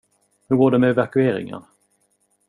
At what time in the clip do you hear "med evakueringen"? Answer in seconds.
0.79-1.63